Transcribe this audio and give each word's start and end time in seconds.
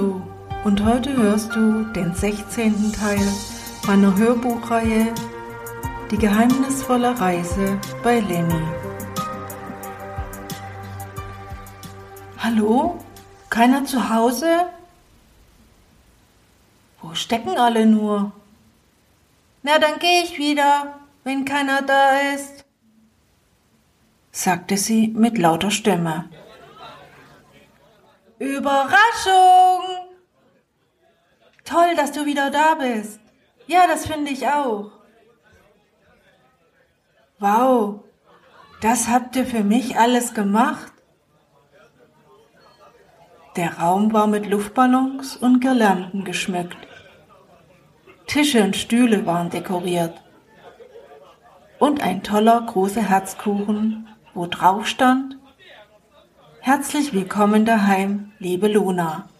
Hallo 0.00 0.22
und 0.64 0.82
heute 0.82 1.14
hörst 1.14 1.54
du 1.54 1.84
den 1.92 2.14
16. 2.14 2.90
Teil 2.90 3.20
meiner 3.86 4.16
Hörbuchreihe 4.16 5.12
Die 6.10 6.16
geheimnisvolle 6.16 7.20
Reise 7.20 7.78
bei 8.02 8.20
Lenny. 8.20 8.62
Hallo? 12.38 12.98
Keiner 13.50 13.84
zu 13.84 14.08
Hause? 14.08 14.70
Wo 17.02 17.12
stecken 17.12 17.58
alle 17.58 17.84
nur? 17.84 18.32
Na, 19.62 19.78
dann 19.78 19.98
gehe 19.98 20.22
ich 20.24 20.38
wieder, 20.38 20.98
wenn 21.24 21.44
keiner 21.44 21.82
da 21.82 22.20
ist, 22.34 22.64
sagte 24.32 24.78
sie 24.78 25.08
mit 25.08 25.36
lauter 25.36 25.70
Stimme. 25.70 26.30
Überraschung! 28.40 30.08
Toll, 31.62 31.94
dass 31.94 32.12
du 32.12 32.24
wieder 32.24 32.50
da 32.50 32.74
bist. 32.74 33.20
Ja, 33.66 33.86
das 33.86 34.06
finde 34.06 34.30
ich 34.30 34.48
auch. 34.48 34.92
Wow, 37.38 38.00
das 38.80 39.08
habt 39.08 39.36
ihr 39.36 39.44
für 39.44 39.62
mich 39.62 39.98
alles 39.98 40.32
gemacht? 40.32 40.90
Der 43.56 43.78
Raum 43.78 44.14
war 44.14 44.26
mit 44.26 44.46
Luftballons 44.46 45.36
und 45.36 45.60
Girlanden 45.60 46.24
geschmückt. 46.24 46.78
Tische 48.26 48.64
und 48.64 48.74
Stühle 48.74 49.26
waren 49.26 49.50
dekoriert. 49.50 50.18
Und 51.78 52.02
ein 52.02 52.22
toller 52.22 52.62
großer 52.62 53.02
Herzkuchen, 53.02 54.08
wo 54.32 54.46
drauf 54.46 54.86
stand 54.86 55.39
Herzlich 56.62 57.14
willkommen 57.14 57.64
daheim, 57.64 58.32
liebe 58.38 58.68
Luna. 58.68 59.30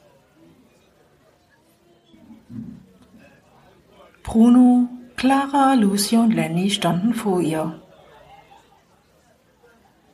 Bruno, 4.22 4.88
Clara, 5.16 5.74
Lucy 5.74 6.16
und 6.16 6.30
Lenny 6.30 6.70
standen 6.70 7.12
vor 7.12 7.42
ihr. 7.42 7.82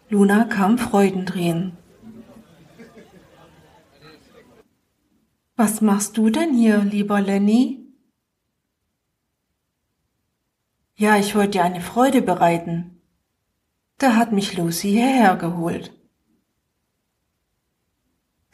Luna 0.08 0.44
kam 0.46 0.78
Freudendrehen. 0.78 1.76
Was 5.54 5.80
machst 5.80 6.16
du 6.16 6.30
denn 6.30 6.54
hier, 6.54 6.78
lieber 6.78 7.20
Lenny? 7.20 7.86
Ja, 10.96 11.16
ich 11.18 11.36
wollte 11.36 11.52
dir 11.52 11.64
eine 11.64 11.80
Freude 11.80 12.20
bereiten. 12.20 13.00
Da 13.98 14.16
hat 14.16 14.32
mich 14.32 14.56
Lucy 14.56 14.91
hierher 14.91 15.36
geholt. 15.36 15.92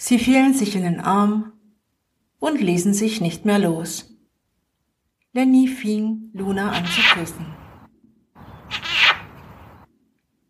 Sie 0.04 0.18
fielen 0.18 0.52
sich 0.52 0.74
in 0.74 0.82
den 0.82 0.98
Arm 0.98 1.52
und 2.40 2.60
ließen 2.60 2.92
sich 2.92 3.20
nicht 3.20 3.44
mehr 3.44 3.60
los. 3.60 4.12
Lenny 5.32 5.68
fing 5.68 6.30
Luna 6.32 6.72
an 6.72 6.84
zu 6.86 7.00
küssen. 7.14 7.46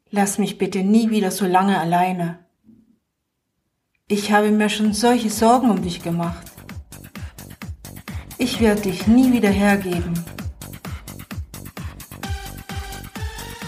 Lass 0.08 0.38
mich 0.38 0.56
bitte 0.56 0.82
nie 0.82 1.10
wieder 1.10 1.30
so 1.30 1.44
lange 1.44 1.78
alleine. 1.78 2.46
Ich 4.08 4.32
habe 4.32 4.50
mir 4.50 4.70
schon 4.70 4.94
solche 4.94 5.28
Sorgen 5.28 5.68
um 5.68 5.82
dich 5.82 6.02
gemacht. 6.02 6.50
Ich 8.38 8.58
werde 8.58 8.80
dich 8.80 9.06
nie 9.06 9.34
wieder 9.34 9.50
hergeben. 9.50 10.14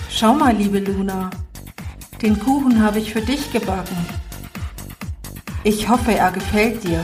Schau 0.08 0.32
mal, 0.32 0.56
liebe 0.56 0.78
Luna, 0.78 1.28
den 2.22 2.40
Kuchen 2.40 2.82
habe 2.82 3.00
ich 3.00 3.12
für 3.12 3.20
dich 3.20 3.52
gebacken. 3.52 4.23
Ich 5.66 5.88
hoffe, 5.88 6.14
er 6.14 6.30
gefällt 6.30 6.84
dir. 6.84 7.02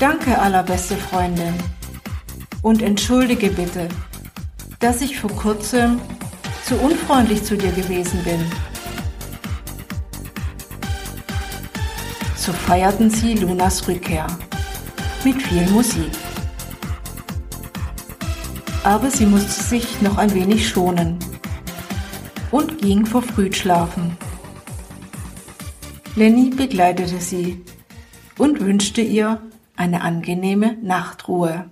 Danke, 0.00 0.38
allerbeste 0.38 0.96
Freundin. 0.96 1.52
Und 2.62 2.80
entschuldige 2.80 3.50
bitte, 3.50 3.88
dass 4.80 5.02
ich 5.02 5.20
vor 5.20 5.30
kurzem 5.30 6.00
zu 6.64 6.76
unfreundlich 6.76 7.44
zu 7.44 7.58
dir 7.58 7.72
gewesen 7.72 8.24
bin. 8.24 8.40
So 12.36 12.54
feierten 12.54 13.10
sie 13.10 13.34
Lunas 13.34 13.86
Rückkehr 13.86 14.26
mit 15.24 15.42
viel 15.42 15.68
Musik. 15.70 16.10
Aber 18.82 19.10
sie 19.10 19.26
musste 19.26 19.62
sich 19.62 20.00
noch 20.00 20.16
ein 20.16 20.32
wenig 20.32 20.66
schonen 20.66 21.18
und 22.50 22.78
ging 22.78 23.04
verfrüht 23.04 23.56
schlafen. 23.56 24.16
Lenny 26.16 26.48
begleitete 26.48 27.20
sie 27.20 27.62
und 28.38 28.60
wünschte 28.60 29.02
ihr 29.02 29.42
eine 29.76 30.00
angenehme 30.00 30.78
Nachtruhe. 30.78 31.70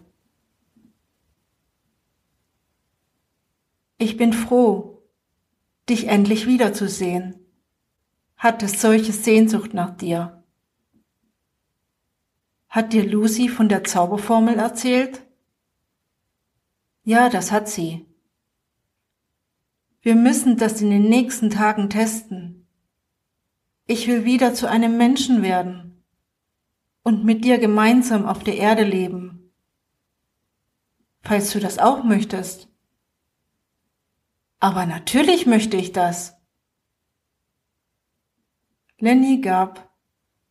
Ich 3.96 4.18
bin 4.18 4.34
froh, 4.34 5.02
dich 5.88 6.08
endlich 6.08 6.46
wiederzusehen. 6.46 7.36
Hatte 8.36 8.68
solche 8.68 9.14
Sehnsucht 9.14 9.72
nach 9.72 9.96
dir. 9.96 10.44
Hat 12.68 12.92
dir 12.92 13.08
Lucy 13.08 13.48
von 13.48 13.70
der 13.70 13.82
Zauberformel 13.82 14.58
erzählt? 14.58 15.22
Ja, 17.02 17.30
das 17.30 17.50
hat 17.50 17.66
sie. 17.66 18.04
Wir 20.02 20.16
müssen 20.16 20.58
das 20.58 20.82
in 20.82 20.90
den 20.90 21.08
nächsten 21.08 21.48
Tagen 21.48 21.88
testen. 21.88 22.63
Ich 23.86 24.06
will 24.08 24.24
wieder 24.24 24.54
zu 24.54 24.68
einem 24.68 24.96
Menschen 24.96 25.42
werden 25.42 26.02
und 27.02 27.24
mit 27.24 27.44
dir 27.44 27.58
gemeinsam 27.58 28.24
auf 28.24 28.42
der 28.42 28.56
Erde 28.56 28.82
leben. 28.82 29.52
Falls 31.22 31.52
du 31.52 31.60
das 31.60 31.78
auch 31.78 32.02
möchtest. 32.02 32.68
Aber 34.58 34.86
natürlich 34.86 35.44
möchte 35.44 35.76
ich 35.76 35.92
das. 35.92 36.34
Lenny 38.98 39.42
gab 39.42 39.92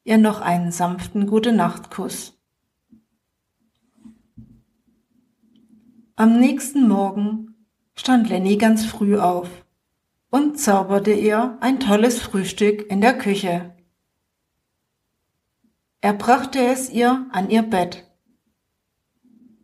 ihr 0.04 0.20
noch 0.20 0.42
einen 0.42 0.72
sanften 0.72 1.26
Gute-Nacht-Kuss. 1.26 2.40
Am 6.16 6.40
nächsten 6.40 6.88
Morgen 6.88 7.56
stand 7.96 8.30
Lenny 8.30 8.58
ganz 8.58 8.86
früh 8.86 9.18
auf 9.18 9.63
und 10.34 10.60
zauberte 10.60 11.12
ihr 11.12 11.60
ein 11.62 11.80
tolles 11.80 12.20
Frühstück 12.20 12.90
in 12.90 13.02
der 13.02 13.16
Küche. 13.16 13.76
Er 16.02 16.14
brachte 16.14 16.58
es 16.58 16.90
ihr 16.90 17.28
an 17.32 17.52
ihr 17.52 17.62
Bett. 17.62 18.12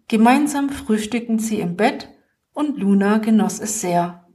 Gemeinsam 0.07 0.69
frühstückten 0.69 1.39
sie 1.39 1.59
im 1.59 1.75
Bett 1.75 2.09
und 2.53 2.77
Luna 2.77 3.17
genoss 3.17 3.59
es 3.59 3.81
sehr. 3.81 4.27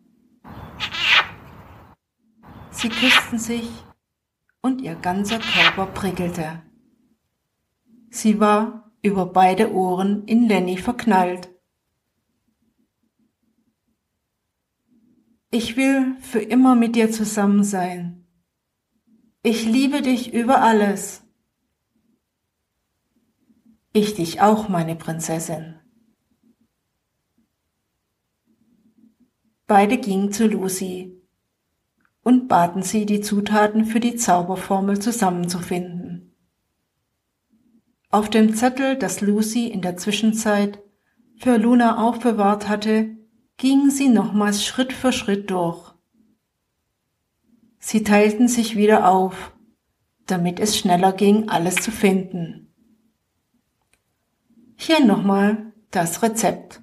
Sie 2.72 2.88
küssten 2.88 3.38
sich 3.38 3.70
und 4.60 4.80
ihr 4.82 4.96
ganzer 4.96 5.38
Körper 5.38 5.86
prickelte. 5.86 6.62
Sie 8.10 8.40
war 8.40 8.90
über 9.02 9.26
beide 9.26 9.72
Ohren 9.72 10.24
in 10.24 10.48
Lenny 10.48 10.78
verknallt. 10.78 11.53
Ich 15.54 15.76
will 15.76 16.16
für 16.18 16.40
immer 16.40 16.74
mit 16.74 16.96
dir 16.96 17.12
zusammen 17.12 17.62
sein. 17.62 18.26
Ich 19.44 19.64
liebe 19.64 20.02
dich 20.02 20.34
über 20.34 20.62
alles. 20.62 21.22
Ich 23.92 24.14
dich 24.14 24.40
auch, 24.40 24.68
meine 24.68 24.96
Prinzessin. 24.96 25.76
Beide 29.68 29.96
gingen 29.96 30.32
zu 30.32 30.48
Lucy 30.48 31.22
und 32.24 32.48
baten 32.48 32.82
sie, 32.82 33.06
die 33.06 33.20
Zutaten 33.20 33.84
für 33.84 34.00
die 34.00 34.16
Zauberformel 34.16 34.98
zusammenzufinden. 34.98 36.34
Auf 38.10 38.28
dem 38.28 38.56
Zettel, 38.56 38.96
das 38.96 39.20
Lucy 39.20 39.68
in 39.68 39.82
der 39.82 39.96
Zwischenzeit 39.98 40.82
für 41.36 41.58
Luna 41.58 42.04
aufbewahrt 42.04 42.66
hatte, 42.68 43.18
gingen 43.56 43.90
sie 43.90 44.08
nochmals 44.08 44.64
Schritt 44.64 44.92
für 44.92 45.12
Schritt 45.12 45.50
durch. 45.50 45.92
Sie 47.78 48.02
teilten 48.02 48.48
sich 48.48 48.76
wieder 48.76 49.08
auf, 49.08 49.52
damit 50.26 50.58
es 50.58 50.78
schneller 50.78 51.12
ging, 51.12 51.48
alles 51.48 51.76
zu 51.76 51.90
finden. 51.90 52.72
Hier 54.76 55.04
nochmal 55.04 55.72
das 55.90 56.22
Rezept. 56.22 56.82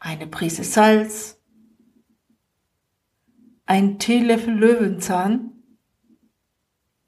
Eine 0.00 0.26
Prise 0.26 0.64
Salz, 0.64 1.40
ein 3.66 3.98
Teelöffel 3.98 4.54
Löwenzahn, 4.54 5.62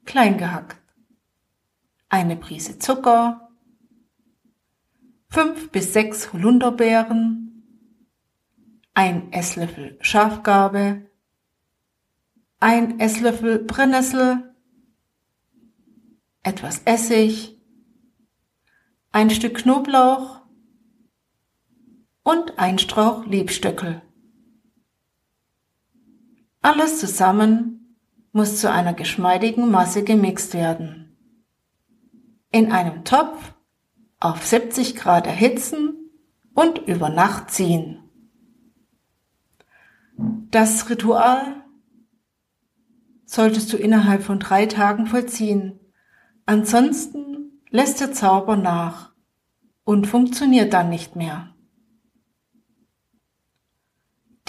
klein 0.05 0.37
gehackt, 0.37 0.81
eine 2.09 2.35
Prise 2.35 2.79
Zucker, 2.79 3.49
fünf 5.29 5.71
bis 5.71 5.93
sechs 5.93 6.33
Holunderbeeren, 6.33 7.50
ein 8.93 9.31
Esslöffel 9.31 9.97
Schafgarbe, 10.01 11.09
ein 12.59 12.99
Esslöffel 12.99 13.59
Brennnessel, 13.59 14.53
etwas 16.43 16.81
Essig, 16.85 17.57
ein 19.11 19.29
Stück 19.29 19.59
Knoblauch 19.59 20.41
und 22.23 22.59
ein 22.59 22.79
Strauch 22.79 23.25
Liebstöckel. 23.25 24.01
Alles 26.61 26.99
zusammen 26.99 27.97
muss 28.31 28.59
zu 28.59 28.71
einer 28.71 28.93
geschmeidigen 28.93 29.71
Masse 29.71 30.03
gemixt 30.03 30.53
werden. 30.53 31.17
In 32.51 32.71
einem 32.71 33.03
Topf 33.03 33.53
auf 34.19 34.45
70 34.45 34.95
Grad 34.95 35.25
erhitzen 35.25 36.11
und 36.53 36.77
über 36.79 37.09
Nacht 37.09 37.49
ziehen. 37.51 38.10
Das 40.51 40.89
Ritual 40.89 41.63
solltest 43.25 43.71
du 43.71 43.77
innerhalb 43.77 44.23
von 44.23 44.39
drei 44.39 44.65
Tagen 44.65 45.07
vollziehen. 45.07 45.79
Ansonsten 46.45 47.61
lässt 47.69 48.01
der 48.01 48.11
Zauber 48.11 48.57
nach 48.57 49.13
und 49.85 50.07
funktioniert 50.07 50.73
dann 50.73 50.89
nicht 50.89 51.15
mehr. 51.15 51.55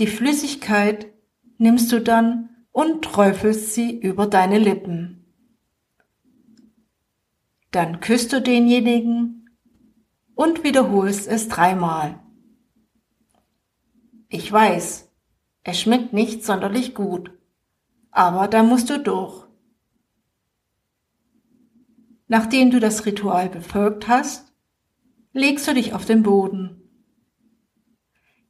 Die 0.01 0.09
Flüssigkeit 0.09 1.13
nimmst 1.59 1.93
du 1.93 2.01
dann 2.01 2.49
und 2.73 3.05
träufelst 3.05 3.75
sie 3.75 3.97
über 3.97 4.27
deine 4.27 4.59
Lippen. 4.59 5.33
Dann 7.71 8.01
küsst 8.01 8.33
du 8.33 8.43
denjenigen 8.43 9.49
und 10.35 10.65
wiederholst 10.65 11.29
es 11.29 11.47
dreimal. 11.47 12.19
Ich 14.29 14.51
weiß, 14.51 15.12
es 15.65 15.81
schmeckt 15.81 16.13
nicht 16.13 16.45
sonderlich 16.45 16.95
gut, 16.95 17.31
aber 18.11 18.49
da 18.49 18.63
musst 18.63 18.91
du 18.91 18.99
durch. 18.99 19.47
Nachdem 22.27 22.71
du 22.71 22.81
das 22.81 23.07
Ritual 23.07 23.49
befolgt 23.49 24.09
hast, 24.09 24.53
legst 25.33 25.69
du 25.69 25.75
dich 25.75 25.93
auf 25.93 26.05
den 26.05 26.23
Boden. 26.23 26.79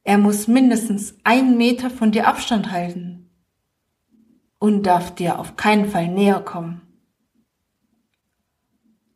Er 0.03 0.17
muss 0.17 0.47
mindestens 0.47 1.17
einen 1.23 1.57
Meter 1.57 1.89
von 1.89 2.11
dir 2.11 2.27
Abstand 2.27 2.71
halten 2.71 3.29
und 4.59 4.83
darf 4.83 5.13
dir 5.13 5.39
auf 5.39 5.55
keinen 5.55 5.89
Fall 5.89 6.07
näher 6.07 6.41
kommen. 6.41 6.81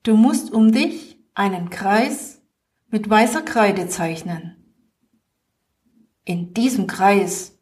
Du 0.04 0.16
musst 0.16 0.52
um 0.52 0.72
dich 0.72 1.20
einen 1.34 1.70
Kreis 1.70 2.42
mit 2.90 3.10
weißer 3.10 3.42
Kreide 3.42 3.90
zeichnen. 3.90 4.56
In 6.24 6.54
diesem 6.54 6.88
Kreis 6.88 7.57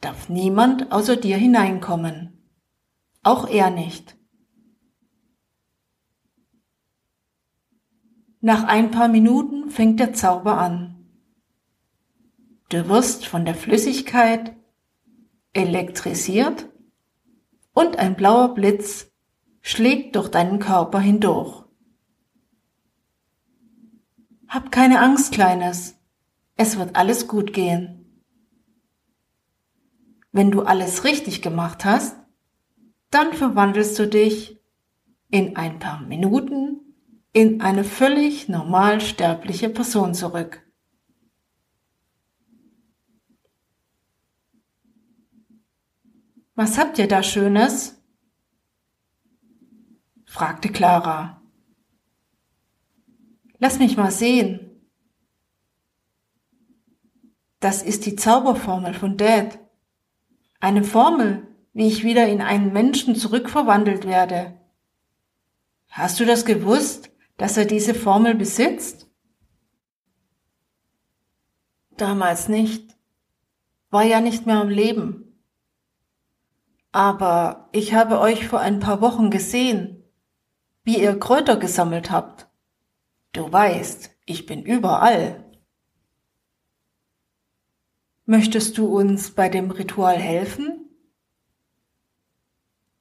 darf 0.00 0.28
niemand 0.28 0.92
außer 0.92 1.16
dir 1.16 1.36
hineinkommen, 1.36 2.50
auch 3.22 3.48
er 3.48 3.70
nicht. 3.70 4.16
Nach 8.40 8.64
ein 8.64 8.90
paar 8.90 9.08
Minuten 9.08 9.70
fängt 9.70 10.00
der 10.00 10.14
Zauber 10.14 10.56
an. 10.56 10.96
Du 12.70 12.88
wirst 12.88 13.26
von 13.26 13.44
der 13.44 13.54
Flüssigkeit 13.54 14.56
elektrisiert 15.52 16.68
und 17.74 17.98
ein 17.98 18.16
blauer 18.16 18.54
Blitz 18.54 19.10
schlägt 19.60 20.16
durch 20.16 20.28
deinen 20.28 20.58
Körper 20.58 21.00
hindurch. 21.00 21.64
Hab 24.48 24.72
keine 24.72 25.00
Angst, 25.00 25.32
Kleines. 25.32 25.96
Es 26.56 26.78
wird 26.78 26.96
alles 26.96 27.28
gut 27.28 27.52
gehen. 27.52 27.99
Wenn 30.32 30.50
du 30.50 30.62
alles 30.62 31.04
richtig 31.04 31.42
gemacht 31.42 31.84
hast, 31.84 32.16
dann 33.10 33.32
verwandelst 33.32 33.98
du 33.98 34.06
dich 34.06 34.60
in 35.30 35.56
ein 35.56 35.78
paar 35.78 36.00
Minuten 36.02 36.80
in 37.32 37.60
eine 37.60 37.84
völlig 37.84 38.48
normal 38.48 39.00
sterbliche 39.00 39.68
Person 39.68 40.14
zurück. 40.14 40.62
Was 46.54 46.76
habt 46.78 46.98
ihr 46.98 47.08
da 47.08 47.22
Schönes? 47.22 47.96
fragte 50.26 50.68
Clara. 50.68 51.40
Lass 53.58 53.78
mich 53.78 53.96
mal 53.96 54.10
sehen. 54.10 54.70
Das 57.60 57.82
ist 57.82 58.06
die 58.06 58.16
Zauberformel 58.16 58.94
von 58.94 59.16
Dad. 59.16 59.58
Eine 60.60 60.84
Formel, 60.84 61.48
wie 61.72 61.88
ich 61.88 62.04
wieder 62.04 62.28
in 62.28 62.42
einen 62.42 62.72
Menschen 62.72 63.16
zurückverwandelt 63.16 64.06
werde. 64.06 64.60
Hast 65.88 66.20
du 66.20 66.26
das 66.26 66.44
gewusst, 66.44 67.10
dass 67.38 67.56
er 67.56 67.64
diese 67.64 67.94
Formel 67.94 68.34
besitzt? 68.34 69.08
Damals 71.96 72.48
nicht. 72.48 72.96
War 73.88 74.04
ja 74.04 74.20
nicht 74.20 74.46
mehr 74.46 74.60
am 74.60 74.68
Leben. 74.68 75.42
Aber 76.92 77.68
ich 77.72 77.94
habe 77.94 78.20
euch 78.20 78.46
vor 78.46 78.60
ein 78.60 78.80
paar 78.80 79.00
Wochen 79.00 79.30
gesehen, 79.30 80.04
wie 80.84 81.00
ihr 81.00 81.18
Kräuter 81.18 81.56
gesammelt 81.56 82.10
habt. 82.10 82.48
Du 83.32 83.50
weißt, 83.50 84.10
ich 84.26 84.44
bin 84.44 84.62
überall. 84.62 85.49
Möchtest 88.30 88.78
du 88.78 88.86
uns 88.86 89.32
bei 89.32 89.48
dem 89.48 89.72
Ritual 89.72 90.16
helfen? 90.16 90.88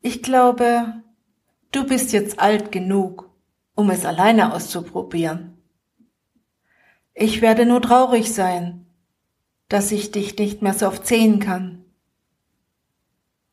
Ich 0.01 0.23
glaube, 0.23 1.03
du 1.71 1.85
bist 1.85 2.13
jetzt 2.13 2.39
alt 2.39 2.71
genug, 2.71 3.29
um 3.75 3.91
es 3.91 4.05
alleine 4.05 4.51
auszuprobieren. 4.55 5.61
Ich 7.13 7.43
werde 7.43 7.67
nur 7.67 7.79
traurig 7.79 8.33
sein, 8.33 8.87
dass 9.67 9.91
ich 9.91 10.09
dich 10.09 10.35
nicht 10.35 10.63
mehr 10.63 10.73
so 10.73 10.87
oft 10.87 11.05
sehen 11.05 11.39
kann, 11.39 11.85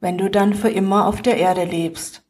wenn 0.01 0.17
du 0.17 0.31
dann 0.31 0.55
für 0.55 0.71
immer 0.71 1.07
auf 1.07 1.21
der 1.21 1.37
Erde 1.37 1.65
lebst. 1.65 2.25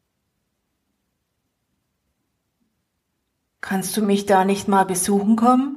Kannst 3.61 3.95
du 3.95 4.01
mich 4.01 4.25
da 4.25 4.43
nicht 4.43 4.67
mal 4.67 4.83
besuchen 4.83 5.37
kommen? 5.37 5.76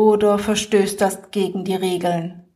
Oder 0.00 0.38
verstößt 0.38 0.98
das 0.98 1.30
gegen 1.30 1.62
die 1.66 1.74
Regeln? 1.74 2.48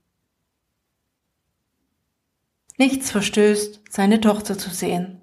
Nichts 2.78 3.10
verstößt, 3.10 3.82
seine 3.90 4.18
Tochter 4.22 4.56
zu 4.56 4.70
sehen. 4.70 5.20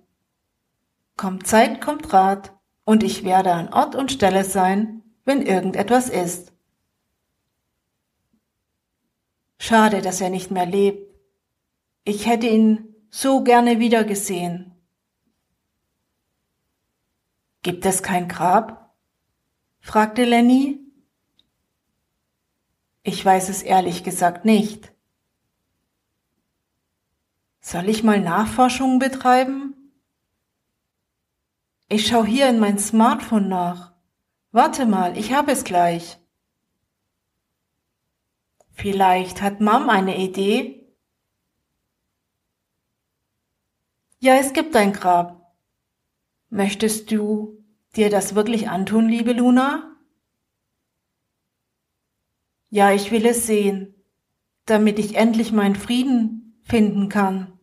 Kommt 1.17 1.47
Zeit, 1.47 1.81
kommt 1.81 2.13
Rat, 2.13 2.53
und 2.83 3.01
ich 3.01 3.23
werde 3.23 3.53
an 3.53 3.73
Ort 3.73 3.95
und 3.95 4.11
Stelle 4.11 4.43
sein, 4.43 5.01
wenn 5.25 5.41
irgendetwas 5.41 6.09
ist. 6.09 6.53
Schade, 9.57 10.03
dass 10.03 10.21
er 10.21 10.29
nicht 10.29 10.51
mehr 10.51 10.67
lebt. 10.67 11.15
Ich 12.03 12.27
hätte 12.27 12.45
ihn 12.45 12.93
so 13.09 13.43
gerne 13.43 13.79
wiedergesehen. 13.79 14.75
Gibt 17.63 17.83
es 17.87 18.03
kein 18.03 18.27
Grab? 18.27 18.93
fragte 19.79 20.23
Lenny 20.23 20.90
ich 23.03 23.23
weiß 23.23 23.49
es 23.49 23.63
ehrlich 23.63 24.03
gesagt 24.03 24.45
nicht. 24.45 24.91
Soll 27.59 27.89
ich 27.89 28.03
mal 28.03 28.19
Nachforschungen 28.19 28.99
betreiben? 28.99 29.75
Ich 31.89 32.07
schau 32.07 32.25
hier 32.25 32.49
in 32.49 32.59
mein 32.59 32.79
Smartphone 32.79 33.49
nach. 33.49 33.93
Warte 34.51 34.85
mal, 34.85 35.17
ich 35.17 35.33
habe 35.33 35.51
es 35.51 35.63
gleich. 35.63 36.17
Vielleicht 38.71 39.41
hat 39.41 39.61
Mom 39.61 39.89
eine 39.89 40.17
Idee? 40.17 40.81
Ja, 44.19 44.35
es 44.35 44.53
gibt 44.53 44.75
ein 44.75 44.93
Grab. 44.93 45.55
Möchtest 46.49 47.11
du 47.11 47.63
dir 47.95 48.09
das 48.09 48.35
wirklich 48.35 48.69
antun, 48.69 49.07
liebe 49.07 49.33
Luna? 49.33 49.90
Ja, 52.73 52.93
ich 52.93 53.11
will 53.11 53.25
es 53.25 53.47
sehen, 53.47 53.93
damit 54.65 54.97
ich 54.97 55.15
endlich 55.15 55.51
meinen 55.51 55.75
Frieden 55.75 56.57
finden 56.63 57.09
kann. 57.09 57.59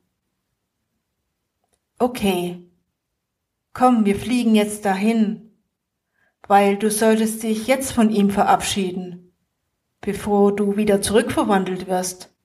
Okay, 1.98 2.62
komm, 3.72 4.04
wir 4.04 4.16
fliegen 4.16 4.54
jetzt 4.54 4.84
dahin, 4.84 5.50
weil 6.46 6.76
du 6.76 6.90
solltest 6.90 7.42
dich 7.42 7.66
jetzt 7.66 7.92
von 7.92 8.10
ihm 8.10 8.28
verabschieden, 8.28 9.32
bevor 10.02 10.54
du 10.54 10.76
wieder 10.76 11.00
zurückverwandelt 11.00 11.86
wirst. 11.86 12.36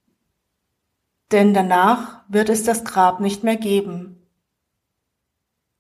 Denn 1.34 1.54
danach 1.54 2.24
wird 2.30 2.48
es 2.48 2.64
das 2.64 2.86
Grab 2.86 3.20
nicht 3.20 3.44
mehr 3.44 3.58
geben. 3.58 4.26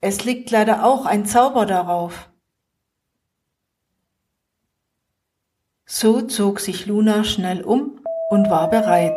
Es 0.01 0.25
liegt 0.25 0.51
leider 0.51 0.83
auch 0.83 1.05
ein 1.05 1.25
Zauber 1.25 1.65
darauf. 1.65 2.29
So 5.95 6.23
zog 6.23 6.59
sich 6.59 6.87
Luna 6.87 7.23
schnell 7.23 7.61
um 7.61 8.01
und 8.31 8.49
war 8.49 8.67
bereit. 8.67 9.15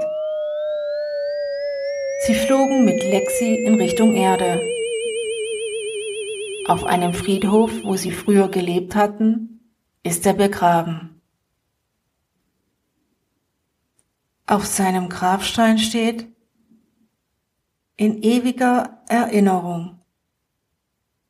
Sie 2.27 2.35
flogen 2.35 2.85
mit 2.85 3.03
Lexi 3.03 3.65
in 3.65 3.77
Richtung 3.77 4.15
Erde. 4.15 4.61
Auf 6.69 6.85
einem 6.85 7.15
Friedhof, 7.15 7.73
wo 7.83 7.97
sie 7.97 8.11
früher 8.11 8.51
gelebt 8.51 8.95
hatten, 8.95 9.73
ist 10.03 10.27
er 10.27 10.35
begraben. 10.35 11.23
Auf 14.47 14.67
seinem 14.67 15.09
Grabstein 15.09 15.79
steht 15.79 16.29
in 17.97 18.23
ewiger 18.23 19.03
Erinnerung 19.09 19.99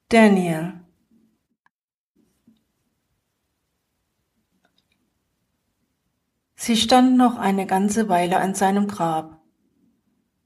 Daniel. 0.09 0.86
Sie 6.67 6.77
stand 6.77 7.17
noch 7.17 7.37
eine 7.37 7.65
ganze 7.65 8.09
Weile 8.09 8.39
an 8.39 8.57
seinem 8.57 8.89
Grab 8.89 9.41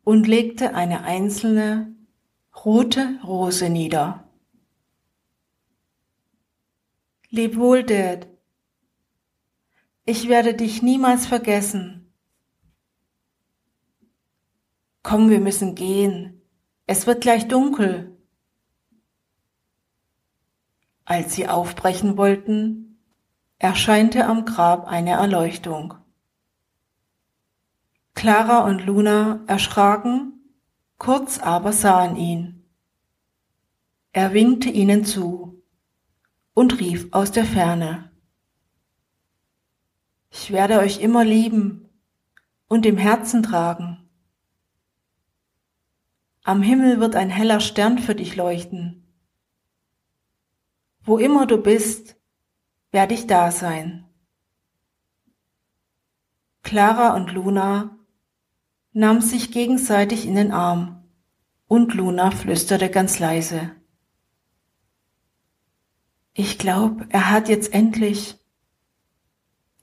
und 0.05 0.29
legte 0.29 0.75
eine 0.75 1.03
einzelne 1.03 1.97
rote 2.63 3.19
Rose 3.25 3.71
nieder. 3.71 4.29
Leb 7.31 7.57
wohl, 7.57 7.85
Dad. 7.85 8.29
Ich 10.05 10.29
werde 10.29 10.53
dich 10.53 10.83
niemals 10.83 11.25
vergessen. 11.25 12.13
Komm, 15.03 15.31
wir 15.31 15.41
müssen 15.41 15.75
gehen. 15.75 16.43
Es 16.85 17.07
wird 17.07 17.23
gleich 17.23 17.49
dunkel. 17.49 18.15
Als 21.07 21.35
sie 21.35 21.49
aufbrechen 21.49 22.19
wollten, 22.19 23.01
erscheinte 23.59 24.27
am 24.27 24.45
Grab 24.45 24.87
eine 24.87 25.13
Erleuchtung. 25.13 25.95
Clara 28.21 28.67
und 28.67 28.85
Luna 28.85 29.43
erschraken, 29.47 30.45
kurz 30.99 31.39
aber 31.39 31.73
sahen 31.73 32.17
ihn. 32.17 32.69
Er 34.13 34.35
winkte 34.35 34.69
ihnen 34.69 35.07
zu 35.07 35.65
und 36.53 36.81
rief 36.81 37.09
aus 37.13 37.33
der 37.33 37.47
Ferne. 37.47 38.13
Ich 40.29 40.51
werde 40.51 40.81
euch 40.81 41.01
immer 41.01 41.25
lieben 41.25 41.89
und 42.69 42.85
im 42.85 42.99
Herzen 42.99 43.43
tragen. 43.43 44.07
Am 46.45 46.61
Himmel 46.61 47.01
wird 47.01 47.17
ein 47.17 47.31
heller 47.31 47.61
Stern 47.61 47.99
für 47.99 48.15
dich 48.15 48.37
leuchten. 48.37 49.03
Wo 51.01 51.17
immer 51.17 51.47
du 51.47 51.57
bist, 51.57 52.17
werde 52.91 53.15
ich 53.15 53.27
da 53.27 53.51
sein. 53.51 54.05
Clara 56.63 57.15
und 57.15 57.33
Luna 57.33 57.97
nahm 58.93 59.21
sich 59.21 59.53
gegenseitig 59.53 60.27
in 60.27 60.35
den 60.35 60.53
Arm 60.53 61.05
und 61.67 61.95
Luna 61.95 62.31
flüsterte 62.31 62.91
ganz 62.91 63.19
leise. 63.19 63.73
Ich 66.33 66.59
glaube, 66.59 67.07
er 67.11 67.31
hat 67.31 67.49
jetzt 67.49 67.73
endlich 67.73 68.39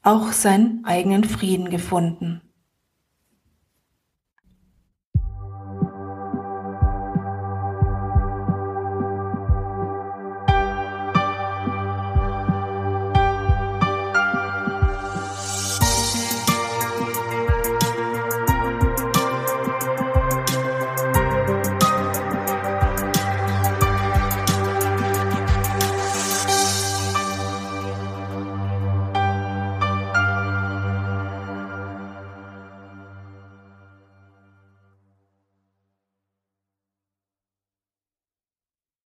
auch 0.02 0.32
seinen 0.32 0.86
eigenen 0.86 1.24
Frieden 1.24 1.70
gefunden. 1.70 2.42